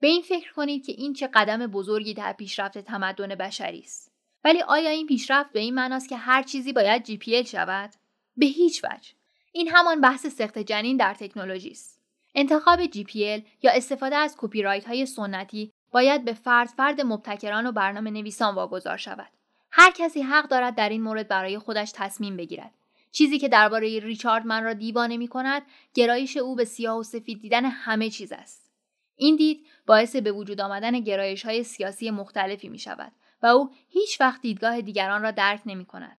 به 0.00 0.06
این 0.06 0.22
فکر 0.22 0.52
کنید 0.52 0.86
که 0.86 0.92
این 0.92 1.12
چه 1.12 1.26
قدم 1.26 1.66
بزرگی 1.66 2.14
در 2.14 2.32
پیشرفت 2.32 2.78
تمدن 2.78 3.28
بشری 3.28 3.80
است. 3.80 4.12
ولی 4.44 4.62
آیا 4.62 4.90
این 4.90 5.06
پیشرفت 5.06 5.52
به 5.52 5.60
این 5.60 5.74
معناست 5.74 6.08
که 6.08 6.16
هر 6.16 6.42
چیزی 6.42 6.72
باید 6.72 7.04
GPL 7.04 7.46
شود؟ 7.46 7.90
به 8.36 8.46
هیچ 8.46 8.84
وجه. 8.84 9.10
این 9.52 9.68
همان 9.68 10.00
بحث 10.00 10.26
سخت 10.26 10.58
جنین 10.58 10.96
در 10.96 11.14
تکنولوژی 11.14 11.70
است. 11.70 12.00
انتخاب 12.34 12.84
GPL 12.84 13.42
یا 13.62 13.72
استفاده 13.72 14.16
از 14.16 14.36
کپی 14.38 14.62
های 14.62 15.06
سنتی 15.06 15.72
باید 15.92 16.24
به 16.24 16.32
فرد 16.32 16.68
فرد 16.68 17.00
مبتکران 17.00 17.66
و 17.66 17.72
برنامه 17.72 18.10
نویسان 18.10 18.54
واگذار 18.54 18.96
شود. 18.96 19.28
هر 19.76 19.90
کسی 19.90 20.22
حق 20.22 20.48
دارد 20.48 20.74
در 20.74 20.88
این 20.88 21.02
مورد 21.02 21.28
برای 21.28 21.58
خودش 21.58 21.92
تصمیم 21.94 22.36
بگیرد. 22.36 22.70
چیزی 23.12 23.38
که 23.38 23.48
درباره 23.48 23.98
ریچارد 23.98 24.46
من 24.46 24.64
را 24.64 24.72
دیوانه 24.72 25.16
می 25.16 25.28
کند 25.28 25.62
گرایش 25.94 26.36
او 26.36 26.54
به 26.54 26.64
سیاه 26.64 26.98
و 26.98 27.02
سفید 27.02 27.40
دیدن 27.40 27.64
همه 27.64 28.10
چیز 28.10 28.32
است. 28.32 28.70
این 29.16 29.36
دید 29.36 29.66
باعث 29.86 30.16
به 30.16 30.32
وجود 30.32 30.60
آمدن 30.60 31.00
گرایش 31.00 31.44
های 31.44 31.64
سیاسی 31.64 32.10
مختلفی 32.10 32.68
می 32.68 32.78
شود 32.78 33.12
و 33.42 33.46
او 33.46 33.70
هیچ 33.88 34.20
وقت 34.20 34.40
دیدگاه 34.40 34.80
دیگران 34.80 35.22
را 35.22 35.30
درک 35.30 35.60
نمی 35.66 35.84
کند. 35.84 36.18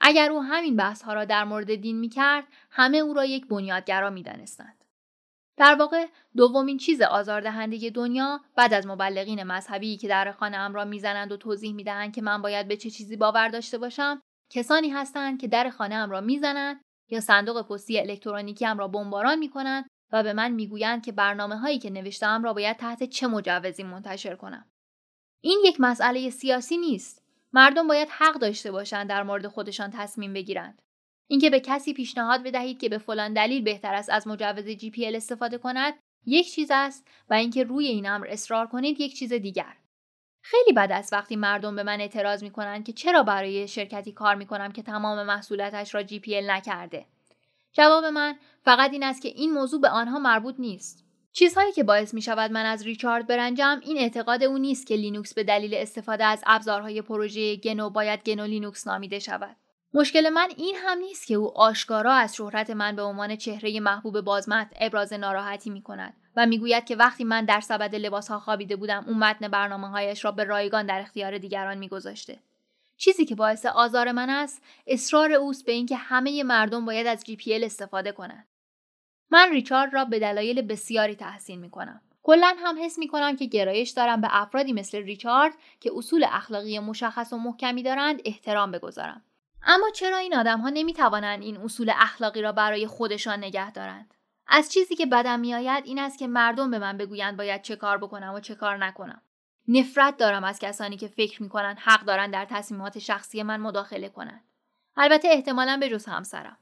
اگر 0.00 0.30
او 0.30 0.42
همین 0.42 0.76
بحث 0.76 1.02
ها 1.02 1.12
را 1.12 1.24
در 1.24 1.44
مورد 1.44 1.74
دین 1.74 1.98
می 1.98 2.08
کرد 2.08 2.44
همه 2.70 2.98
او 2.98 3.14
را 3.14 3.24
یک 3.24 3.48
بنیادگرا 3.48 4.10
می 4.10 4.22
دانستند. 4.22 4.75
در 5.56 5.74
واقع 5.74 6.06
دومین 6.36 6.78
چیز 6.78 7.02
آزاردهنده 7.02 7.90
دنیا 7.90 8.40
بعد 8.56 8.74
از 8.74 8.86
مبلغین 8.86 9.42
مذهبی 9.42 9.96
که 9.96 10.08
در 10.08 10.32
خانه 10.32 10.56
ام 10.56 10.74
را 10.74 10.84
می‌زنند 10.84 11.32
و 11.32 11.36
توضیح 11.36 11.74
می‌دهند 11.74 12.14
که 12.14 12.22
من 12.22 12.42
باید 12.42 12.68
به 12.68 12.76
چه 12.76 12.90
چیزی 12.90 13.16
باور 13.16 13.48
داشته 13.48 13.78
باشم 13.78 14.20
کسانی 14.52 14.88
هستند 14.88 15.40
که 15.40 15.48
در 15.48 15.70
خانه 15.70 15.94
ام 15.94 16.10
را 16.10 16.20
می‌زنند 16.20 16.80
یا 17.10 17.20
صندوق 17.20 17.62
پستی 17.62 18.00
الکترونیکی 18.00 18.66
ام 18.66 18.78
را 18.78 18.88
بمباران 18.88 19.38
می‌کنند 19.38 19.86
و 20.12 20.22
به 20.22 20.32
من 20.32 20.52
می‌گویند 20.52 21.04
که 21.04 21.12
برنامه 21.12 21.56
هایی 21.56 21.78
که 21.78 21.90
نوشتم 21.90 22.44
را 22.44 22.52
باید 22.52 22.76
تحت 22.76 23.02
چه 23.02 23.26
مجوزی 23.26 23.82
منتشر 23.82 24.34
کنم. 24.34 24.66
این 25.42 25.62
یک 25.64 25.76
مسئله 25.80 26.30
سیاسی 26.30 26.76
نیست. 26.76 27.22
مردم 27.52 27.88
باید 27.88 28.08
حق 28.10 28.34
داشته 28.34 28.72
باشند 28.72 29.08
در 29.08 29.22
مورد 29.22 29.46
خودشان 29.46 29.90
تصمیم 29.90 30.32
بگیرند. 30.32 30.82
اینکه 31.28 31.50
به 31.50 31.60
کسی 31.60 31.92
پیشنهاد 31.92 32.42
بدهید 32.42 32.80
که 32.80 32.88
به 32.88 32.98
فلان 32.98 33.32
دلیل 33.32 33.62
بهتر 33.62 33.94
است 33.94 34.10
از 34.10 34.26
مجوز 34.26 34.68
جی 34.68 34.90
پی 34.90 35.16
استفاده 35.16 35.58
کند 35.58 35.94
یک 36.26 36.52
چیز 36.52 36.68
است 36.70 37.06
و 37.30 37.34
اینکه 37.34 37.64
روی 37.64 37.86
این 37.86 38.08
امر 38.08 38.26
اصرار 38.30 38.66
کنید 38.66 39.00
یک 39.00 39.18
چیز 39.18 39.32
دیگر. 39.32 39.76
خیلی 40.42 40.72
بد 40.72 40.92
است 40.92 41.12
وقتی 41.12 41.36
مردم 41.36 41.76
به 41.76 41.82
من 41.82 42.00
اعتراض 42.00 42.42
می 42.42 42.50
کنند 42.50 42.84
که 42.84 42.92
چرا 42.92 43.22
برای 43.22 43.68
شرکتی 43.68 44.12
کار 44.12 44.34
می 44.34 44.46
کنم 44.46 44.72
که 44.72 44.82
تمام 44.82 45.26
محصولاتش 45.26 45.94
را 45.94 46.02
GPL 46.02 46.50
نکرده. 46.50 47.06
جواب 47.72 48.04
من 48.04 48.36
فقط 48.64 48.92
این 48.92 49.02
است 49.02 49.22
که 49.22 49.28
این 49.28 49.52
موضوع 49.52 49.80
به 49.80 49.88
آنها 49.88 50.18
مربوط 50.18 50.54
نیست. 50.58 51.04
چیزهایی 51.32 51.72
که 51.72 51.84
باعث 51.84 52.14
می 52.14 52.22
شود 52.22 52.52
من 52.52 52.66
از 52.66 52.82
ریچارد 52.82 53.26
برنجم 53.26 53.80
این 53.82 53.98
اعتقاد 53.98 54.42
او 54.42 54.58
نیست 54.58 54.86
که 54.86 54.96
لینوکس 54.96 55.34
به 55.34 55.44
دلیل 55.44 55.74
استفاده 55.74 56.24
از 56.24 56.42
ابزارهای 56.46 57.02
پروژه 57.02 57.56
گنو 57.56 57.90
باید 57.90 58.22
گنو 58.22 58.44
لینوکس 58.44 58.86
نامیده 58.86 59.18
شود. 59.18 59.56
مشکل 59.96 60.30
من 60.30 60.48
این 60.56 60.76
هم 60.76 60.98
نیست 60.98 61.26
که 61.26 61.34
او 61.34 61.58
آشکارا 61.58 62.12
از 62.12 62.36
شهرت 62.36 62.70
من 62.70 62.96
به 62.96 63.02
عنوان 63.02 63.36
چهره 63.36 63.80
محبوب 63.80 64.20
بازمتن 64.20 64.72
ابراز 64.80 65.12
ناراحتی 65.12 65.70
می 65.70 65.82
کند 65.82 66.14
و 66.36 66.46
می‌گوید 66.46 66.84
که 66.84 66.96
وقتی 66.96 67.24
من 67.24 67.44
در 67.44 67.60
سبد 67.60 67.94
لباس 67.94 68.28
ها 68.28 68.38
خوابیده 68.38 68.76
بودم 68.76 69.04
او 69.06 69.18
متن 69.18 69.48
برنامه 69.48 69.88
هایش 69.88 70.24
را 70.24 70.30
به 70.30 70.44
رایگان 70.44 70.86
در 70.86 71.00
اختیار 71.00 71.38
دیگران 71.38 71.78
میگذاشته 71.78 72.38
چیزی 72.96 73.24
که 73.24 73.34
باعث 73.34 73.66
آزار 73.66 74.12
من 74.12 74.30
است 74.30 74.62
اصرار 74.86 75.32
اوست 75.32 75.66
به 75.66 75.72
اینکه 75.72 75.96
همه 75.96 76.42
مردم 76.42 76.84
باید 76.84 77.06
از 77.06 77.24
جی 77.24 77.64
استفاده 77.64 78.12
کنند 78.12 78.46
من 79.30 79.50
ریچارد 79.50 79.94
را 79.94 80.04
به 80.04 80.18
دلایل 80.18 80.62
بسیاری 80.62 81.14
تحسین 81.14 81.60
می 81.60 81.70
کنم. 81.70 82.00
کلا 82.22 82.54
هم 82.58 82.84
حس 82.84 82.98
می 82.98 83.08
کنم 83.08 83.36
که 83.36 83.46
گرایش 83.46 83.90
دارم 83.90 84.20
به 84.20 84.28
افرادی 84.30 84.72
مثل 84.72 84.98
ریچارد 84.98 85.52
که 85.80 85.90
اصول 85.96 86.26
اخلاقی 86.28 86.78
مشخص 86.78 87.32
و 87.32 87.36
محکمی 87.36 87.82
دارند 87.82 88.20
احترام 88.24 88.70
بگذارم. 88.70 89.22
اما 89.62 89.90
چرا 89.90 90.16
این 90.16 90.36
آدم 90.36 90.60
ها 90.60 90.68
نمی 90.68 90.92
توانند 90.92 91.42
این 91.42 91.56
اصول 91.56 91.92
اخلاقی 91.96 92.42
را 92.42 92.52
برای 92.52 92.86
خودشان 92.86 93.38
نگه 93.38 93.70
دارند؟ 93.70 94.14
از 94.46 94.72
چیزی 94.72 94.96
که 94.96 95.06
بدم 95.06 95.40
میآید 95.40 95.84
این 95.86 95.98
است 95.98 96.18
که 96.18 96.26
مردم 96.26 96.70
به 96.70 96.78
من 96.78 96.96
بگویند 96.96 97.36
باید 97.36 97.62
چه 97.62 97.76
کار 97.76 97.98
بکنم 97.98 98.34
و 98.34 98.40
چه 98.40 98.54
کار 98.54 98.76
نکنم. 98.76 99.22
نفرت 99.68 100.16
دارم 100.16 100.44
از 100.44 100.58
کسانی 100.58 100.96
که 100.96 101.08
فکر 101.08 101.42
می 101.42 101.48
کنند 101.48 101.78
حق 101.78 102.04
دارند 102.04 102.32
در 102.32 102.44
تصمیمات 102.44 102.98
شخصی 102.98 103.42
من 103.42 103.60
مداخله 103.60 104.08
کنند. 104.08 104.44
البته 104.96 105.28
احتمالا 105.28 105.76
به 105.76 105.88
جز 105.88 106.06
همسرم. 106.06 106.58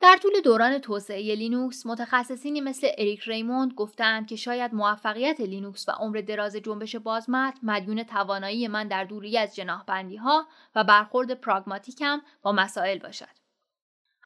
در 0.00 0.16
طول 0.22 0.40
دوران 0.44 0.78
توسعه 0.78 1.34
لینوکس 1.34 1.86
متخصصینی 1.86 2.60
مثل 2.60 2.88
اریک 2.98 3.22
ریموند 3.22 3.74
گفتند 3.74 4.26
که 4.26 4.36
شاید 4.36 4.74
موفقیت 4.74 5.40
لینوکس 5.40 5.88
و 5.88 5.92
عمر 5.92 6.20
دراز 6.20 6.56
جنبش 6.56 6.96
بازمتن 6.96 7.58
مدیون 7.62 8.02
توانایی 8.02 8.68
من 8.68 8.88
در 8.88 9.04
دوری 9.04 9.38
از 9.38 9.56
جناحبندی 9.56 10.16
ها 10.16 10.46
و 10.74 10.84
برخورد 10.84 11.34
پراگماتیکم 11.34 12.22
با 12.42 12.52
مسائل 12.52 12.98
باشد. 12.98 13.40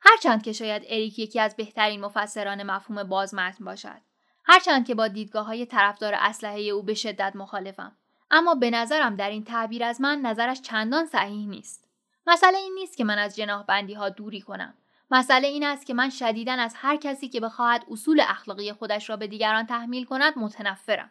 هرچند 0.03 0.43
که 0.43 0.53
شاید 0.53 0.83
اریک 0.87 1.19
یکی 1.19 1.41
از 1.41 1.57
بهترین 1.57 2.01
مفسران 2.01 2.63
مفهوم 2.63 3.03
بازمتن 3.03 3.65
باشد. 3.65 4.01
هرچند 4.45 4.87
که 4.87 4.95
با 4.95 5.09
دیدگاه 5.09 5.47
های 5.47 5.67
طرفدار 5.67 6.15
اسلحه 6.17 6.61
او 6.61 6.83
به 6.83 6.95
شدت 6.95 7.33
مخالفم. 7.37 7.97
اما 8.31 8.55
به 8.55 8.71
نظرم 8.71 9.17
در 9.17 9.31
این 9.31 9.45
تعبیر 9.45 9.85
از 9.85 10.01
من 10.01 10.21
نظرش 10.21 10.61
چندان 10.61 11.07
صحیح 11.07 11.49
نیست. 11.49 11.89
مسئله 12.27 12.59
این 12.59 12.75
نیست 12.75 12.97
که 12.97 13.05
من 13.05 13.19
از 13.19 13.37
جناحبندی 13.37 13.95
ها 13.95 14.09
دوری 14.09 14.41
کنم. 14.41 14.75
مسئله 15.15 15.49
این 15.49 15.65
است 15.65 15.87
که 15.87 15.95
من 15.95 16.11
شدیدن 16.11 16.59
از 16.59 16.75
هر 16.77 16.97
کسی 16.97 17.29
که 17.29 17.41
بخواهد 17.41 17.85
اصول 17.91 18.21
اخلاقی 18.21 18.73
خودش 18.73 19.11
را 19.11 19.17
به 19.17 19.27
دیگران 19.27 19.67
تحمیل 19.67 20.05
کند 20.05 20.39
متنفرم. 20.39 21.11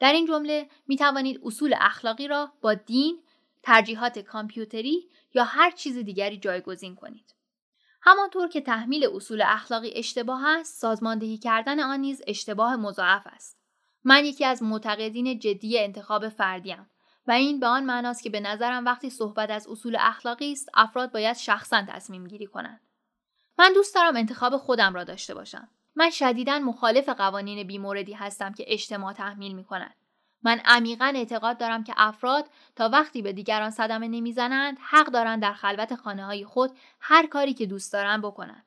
در 0.00 0.12
این 0.12 0.26
جمله 0.26 0.68
می 0.88 0.96
توانید 0.96 1.40
اصول 1.44 1.74
اخلاقی 1.80 2.28
را 2.28 2.52
با 2.60 2.74
دین، 2.74 3.18
ترجیحات 3.62 4.18
کامپیوتری 4.18 5.08
یا 5.34 5.44
هر 5.44 5.70
چیز 5.70 5.98
دیگری 5.98 6.38
جایگزین 6.38 6.94
کنید. 6.94 7.34
همانطور 8.02 8.48
که 8.48 8.60
تحمیل 8.60 9.06
اصول 9.14 9.42
اخلاقی 9.46 9.92
اشتباه 9.94 10.48
است، 10.48 10.80
سازماندهی 10.80 11.38
کردن 11.38 11.80
آن 11.80 12.00
نیز 12.00 12.22
اشتباه 12.26 12.76
مضاعف 12.76 13.26
است. 13.26 13.58
من 14.04 14.24
یکی 14.24 14.44
از 14.44 14.62
معتقدین 14.62 15.38
جدی 15.38 15.78
انتخاب 15.78 16.28
فردیم 16.28 16.90
و 17.26 17.30
این 17.30 17.60
به 17.60 17.66
آن 17.66 17.84
معناست 17.84 18.22
که 18.22 18.30
به 18.30 18.40
نظرم 18.40 18.84
وقتی 18.84 19.10
صحبت 19.10 19.50
از 19.50 19.68
اصول 19.68 19.96
اخلاقی 20.00 20.52
است، 20.52 20.68
افراد 20.74 21.12
باید 21.12 21.36
شخصا 21.36 21.82
تصمیم 21.88 22.26
گیری 22.26 22.46
کنند. 22.46 22.80
من 23.58 23.72
دوست 23.72 23.94
دارم 23.94 24.16
انتخاب 24.16 24.56
خودم 24.56 24.94
را 24.94 25.04
داشته 25.04 25.34
باشم. 25.34 25.68
من 25.96 26.10
شدیدا 26.10 26.58
مخالف 26.58 27.08
قوانین 27.08 27.66
بیموردی 27.66 28.12
هستم 28.12 28.52
که 28.52 28.64
اجتماع 28.66 29.12
تحمیل 29.12 29.52
می 29.52 29.64
کند. 29.64 29.94
من 30.42 30.60
عمیقا 30.64 31.12
اعتقاد 31.14 31.58
دارم 31.58 31.84
که 31.84 31.94
افراد 31.96 32.50
تا 32.76 32.88
وقتی 32.88 33.22
به 33.22 33.32
دیگران 33.32 33.70
صدمه 33.70 34.08
نمی‌زنند 34.08 34.78
حق 34.80 35.06
دارند 35.06 35.42
در 35.42 35.52
خلوت 35.52 35.94
خانه 35.94 36.24
های 36.24 36.44
خود 36.44 36.78
هر 37.00 37.26
کاری 37.26 37.54
که 37.54 37.66
دوست 37.66 37.92
دارند 37.92 38.22
بکنند. 38.22 38.64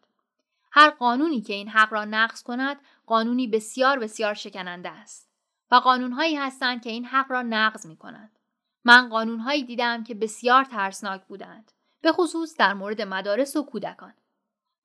هر 0.71 0.89
قانونی 0.89 1.41
که 1.41 1.53
این 1.53 1.69
حق 1.69 1.93
را 1.93 2.05
نقض 2.05 2.43
کند 2.43 2.77
قانونی 3.05 3.47
بسیار 3.47 3.99
بسیار 3.99 4.33
شکننده 4.33 4.89
است 4.89 5.29
و 5.71 5.75
قانونهایی 5.75 6.35
هستند 6.35 6.83
که 6.83 6.89
این 6.89 7.05
حق 7.05 7.31
را 7.31 7.41
نقض 7.41 7.85
می 7.85 7.97
کنند. 7.97 8.39
من 8.83 9.09
قانونهایی 9.09 9.63
دیدم 9.63 10.03
که 10.03 10.15
بسیار 10.15 10.65
ترسناک 10.65 11.25
بودند 11.25 11.71
به 12.01 12.11
خصوص 12.11 12.57
در 12.57 12.73
مورد 12.73 13.01
مدارس 13.01 13.55
و 13.55 13.63
کودکان. 13.63 14.13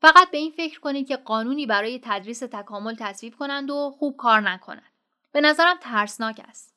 فقط 0.01 0.31
به 0.31 0.39
این 0.39 0.51
فکر 0.51 0.81
کنید 0.81 1.09
که 1.09 1.17
قانونی 1.17 1.67
برای 1.67 2.01
تدریس 2.03 2.39
تکامل 2.39 2.95
تصویب 2.99 3.37
کنند 3.37 3.71
و 3.71 3.95
خوب 3.99 4.17
کار 4.17 4.41
نکنند. 4.41 4.93
به 5.33 5.41
نظرم 5.41 5.77
ترسناک 5.81 6.41
است. 6.49 6.75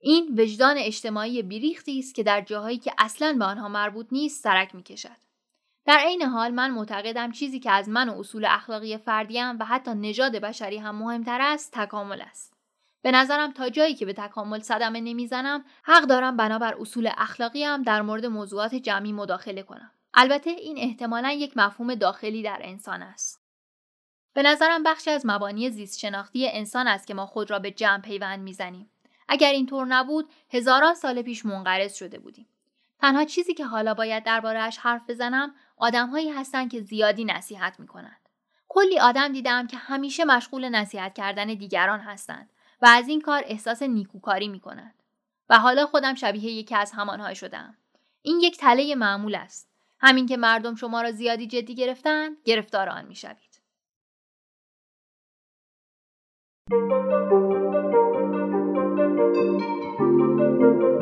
این 0.00 0.40
وجدان 0.40 0.76
اجتماعی 0.78 1.42
بیریختی 1.42 1.98
است 1.98 2.14
که 2.14 2.22
در 2.22 2.40
جاهایی 2.40 2.78
که 2.78 2.92
اصلا 2.98 3.36
به 3.38 3.44
آنها 3.44 3.68
مربوط 3.68 4.06
نیست 4.12 4.42
سرک 4.42 4.74
می 4.74 4.82
کشد. 4.82 5.16
در 5.86 5.98
عین 5.98 6.22
حال 6.22 6.50
من 6.50 6.70
معتقدم 6.70 7.32
چیزی 7.32 7.60
که 7.60 7.70
از 7.70 7.88
من 7.88 8.08
و 8.08 8.18
اصول 8.18 8.44
اخلاقی 8.44 8.98
فردیم 8.98 9.58
و 9.58 9.64
حتی 9.64 9.90
نژاد 9.94 10.36
بشری 10.36 10.78
هم 10.78 10.94
مهمتر 10.94 11.40
است 11.40 11.72
تکامل 11.72 12.20
است. 12.20 12.56
به 13.02 13.10
نظرم 13.10 13.52
تا 13.52 13.68
جایی 13.68 13.94
که 13.94 14.06
به 14.06 14.12
تکامل 14.12 14.60
صدمه 14.60 15.00
نمی‌زنم 15.00 15.64
حق 15.82 16.02
دارم 16.02 16.36
بنابر 16.36 16.74
اصول 16.80 17.10
اخلاقیم 17.16 17.82
در 17.82 18.02
مورد 18.02 18.26
موضوعات 18.26 18.74
جمعی 18.74 19.12
مداخله 19.12 19.62
کنم. 19.62 19.90
البته 20.18 20.50
این 20.50 20.78
احتمالا 20.78 21.30
یک 21.30 21.56
مفهوم 21.56 21.94
داخلی 21.94 22.42
در 22.42 22.58
انسان 22.60 23.02
است. 23.02 23.42
به 24.32 24.42
نظرم 24.42 24.82
بخشی 24.82 25.10
از 25.10 25.26
مبانی 25.26 25.70
زیست 25.70 25.98
شناختی 25.98 26.48
انسان 26.48 26.88
است 26.88 27.06
که 27.06 27.14
ما 27.14 27.26
خود 27.26 27.50
را 27.50 27.58
به 27.58 27.70
جمع 27.70 28.02
پیوند 28.02 28.40
می‌زنیم. 28.40 28.90
اگر 29.28 29.52
اینطور 29.52 29.86
نبود 29.86 30.30
هزاران 30.50 30.94
سال 30.94 31.22
پیش 31.22 31.46
منقرض 31.46 31.94
شده 31.94 32.18
بودیم. 32.18 32.48
تنها 33.00 33.24
چیزی 33.24 33.54
که 33.54 33.64
حالا 33.64 33.94
باید 33.94 34.24
دربارهش 34.24 34.78
حرف 34.78 35.10
بزنم 35.10 35.54
آدمهایی 35.76 36.30
هستند 36.30 36.70
که 36.70 36.80
زیادی 36.80 37.24
نصیحت 37.24 37.80
می‌کنند. 37.80 38.28
کلی 38.68 38.98
آدم 38.98 39.32
دیدم 39.32 39.66
که 39.66 39.76
همیشه 39.76 40.24
مشغول 40.24 40.68
نصیحت 40.68 41.14
کردن 41.14 41.46
دیگران 41.46 42.00
هستند 42.00 42.50
و 42.82 42.86
از 42.86 43.08
این 43.08 43.20
کار 43.20 43.42
احساس 43.46 43.82
نیکوکاری 43.82 44.48
می‌کنند. 44.48 45.02
و 45.48 45.58
حالا 45.58 45.86
خودم 45.86 46.14
شبیه 46.14 46.52
یکی 46.52 46.74
از 46.74 46.92
همانها 46.92 47.34
شدم. 47.34 47.76
این 48.22 48.40
یک 48.40 48.58
تله 48.58 48.94
معمول 48.94 49.34
است. 49.34 49.75
همین 50.00 50.26
که 50.26 50.36
مردم 50.36 50.74
شما 50.74 51.02
را 51.02 51.12
زیادی 51.12 51.46
جدی 51.46 51.74
گرفتن 51.74 52.30
گرفتار 52.44 52.88
آن 52.88 53.06
می‌شوید 53.06 53.56
Thank 56.68 56.82
you. 60.82 60.95